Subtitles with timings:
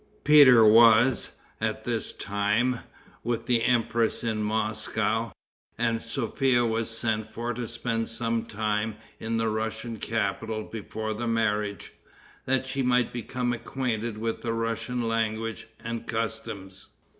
[0.23, 2.79] Peter was, at this time,
[3.23, 5.31] with the empress in Moscow,
[5.77, 11.27] and Sophia was sent for to spend some time in the Russian capital before the
[11.27, 11.93] marriage,
[12.47, 16.87] that she might become acquainted with the Russian language and customs.